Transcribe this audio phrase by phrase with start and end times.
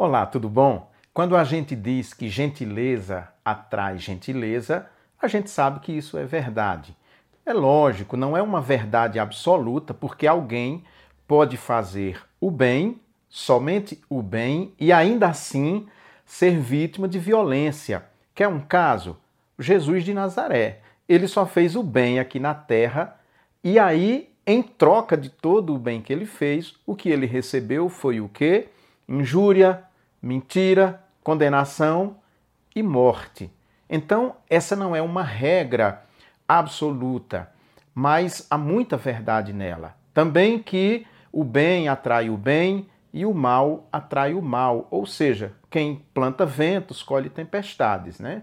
[0.00, 0.88] Olá, tudo bom?
[1.12, 4.86] Quando a gente diz que gentileza atrai gentileza,
[5.20, 6.96] a gente sabe que isso é verdade.
[7.44, 10.84] É lógico, não é uma verdade absoluta, porque alguém
[11.26, 15.88] pode fazer o bem, somente o bem, e ainda assim
[16.24, 18.04] ser vítima de violência.
[18.36, 19.16] Quer um caso?
[19.58, 20.78] Jesus de Nazaré.
[21.08, 23.18] Ele só fez o bem aqui na terra
[23.64, 27.88] e aí, em troca de todo o bem que ele fez, o que ele recebeu
[27.88, 28.68] foi o quê?
[29.08, 29.87] Injúria,
[30.20, 32.16] mentira, condenação
[32.74, 33.50] e morte.
[33.88, 36.04] Então, essa não é uma regra
[36.46, 37.50] absoluta,
[37.94, 39.96] mas há muita verdade nela.
[40.12, 45.54] Também que o bem atrai o bem e o mal atrai o mal, ou seja,
[45.70, 48.42] quem planta ventos colhe tempestades, né?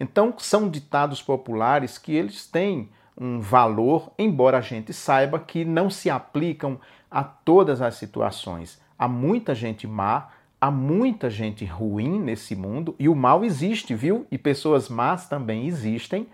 [0.00, 5.90] Então, são ditados populares que eles têm um valor, embora a gente saiba que não
[5.90, 6.80] se aplicam
[7.10, 8.80] a todas as situações.
[8.96, 10.28] Há muita gente má,
[10.60, 14.26] há muita gente ruim nesse mundo e o mal existe, viu?
[14.30, 16.26] E pessoas más também existem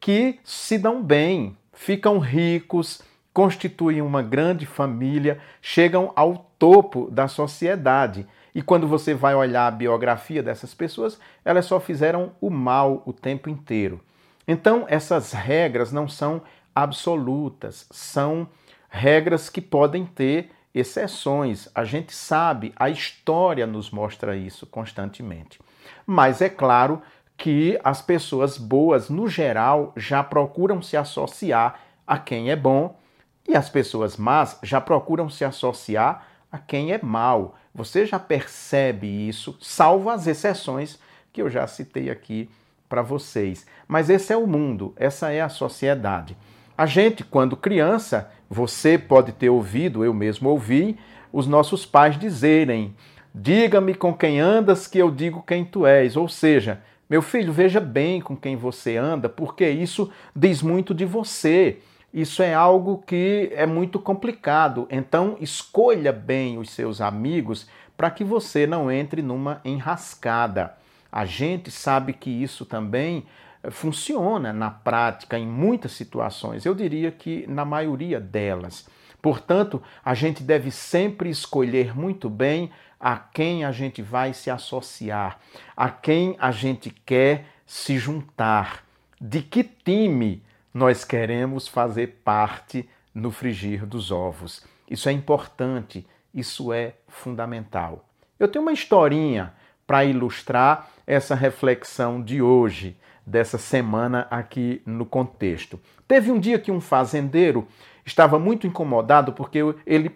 [0.00, 8.26] que se dão bem, ficam ricos, constituem uma grande família, chegam ao topo da sociedade.
[8.54, 13.12] E quando você vai olhar a biografia dessas pessoas, elas só fizeram o mal o
[13.12, 14.00] tempo inteiro.
[14.46, 16.42] Então, essas regras não são
[16.74, 18.48] absolutas, são
[18.88, 21.68] regras que podem ter exceções.
[21.74, 25.60] A gente sabe, a história nos mostra isso constantemente.
[26.06, 27.02] Mas é claro
[27.36, 32.98] que as pessoas boas, no geral, já procuram se associar a quem é bom
[33.46, 37.56] e as pessoas más já procuram se associar a quem é mal.
[37.74, 40.98] Você já percebe isso, salvo as exceções
[41.32, 42.50] que eu já citei aqui
[42.88, 43.66] para vocês.
[43.86, 46.36] Mas esse é o mundo, essa é a sociedade.
[46.78, 50.96] A gente, quando criança, você pode ter ouvido, eu mesmo ouvi,
[51.32, 52.94] os nossos pais dizerem:
[53.34, 56.16] Diga-me com quem andas, que eu digo quem tu és.
[56.16, 61.04] Ou seja, meu filho, veja bem com quem você anda, porque isso diz muito de
[61.04, 61.78] você.
[62.14, 64.86] Isso é algo que é muito complicado.
[64.88, 70.76] Então, escolha bem os seus amigos para que você não entre numa enrascada.
[71.10, 73.26] A gente sabe que isso também
[73.70, 78.88] funciona na prática em muitas situações, eu diria que na maioria delas.
[79.20, 82.70] Portanto, a gente deve sempre escolher muito bem
[83.00, 85.38] a quem a gente vai se associar,
[85.76, 88.84] a quem a gente quer se juntar,
[89.20, 90.42] de que time
[90.72, 94.64] nós queremos fazer parte no frigir dos ovos.
[94.88, 98.04] Isso é importante, isso é fundamental.
[98.38, 99.52] Eu tenho uma historinha
[99.86, 102.96] para ilustrar essa reflexão de hoje
[103.28, 105.78] dessa semana aqui no contexto.
[106.06, 107.68] Teve um dia que um fazendeiro
[108.04, 110.10] estava muito incomodado porque ele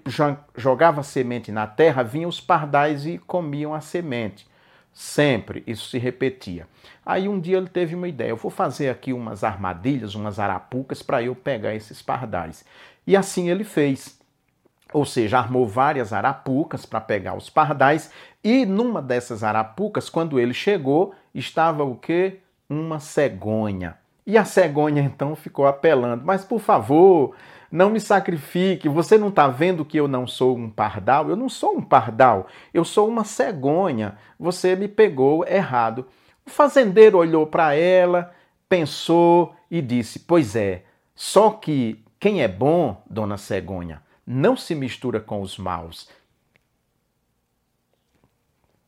[0.56, 4.50] jogava semente na terra, vinham os pardais e comiam a semente.
[4.94, 6.66] Sempre isso se repetia.
[7.04, 11.02] Aí um dia ele teve uma ideia: eu vou fazer aqui umas armadilhas, umas arapucas
[11.02, 12.64] para eu pegar esses pardais.
[13.06, 14.18] E assim ele fez.
[14.92, 18.10] Ou seja, armou várias arapucas para pegar os pardais,
[18.44, 22.40] e numa dessas arapucas, quando ele chegou, estava o quê?
[22.72, 23.98] Uma cegonha.
[24.26, 27.34] E a cegonha então ficou apelando: Mas por favor,
[27.70, 28.88] não me sacrifique.
[28.88, 31.28] Você não está vendo que eu não sou um pardal?
[31.28, 34.16] Eu não sou um pardal, eu sou uma cegonha.
[34.38, 36.06] Você me pegou errado.
[36.46, 38.32] O fazendeiro olhou para ela,
[38.68, 40.84] pensou e disse: Pois é,
[41.14, 46.08] só que quem é bom, dona cegonha, não se mistura com os maus.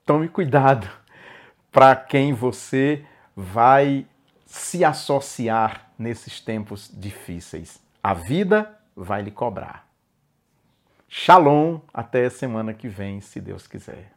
[0.07, 0.89] Tome cuidado
[1.73, 3.05] para quem você
[3.37, 4.07] vai
[4.47, 7.81] se associar nesses tempos difíceis.
[8.03, 9.89] A vida vai lhe cobrar.
[11.09, 14.14] Shalom, até semana que vem, se Deus quiser.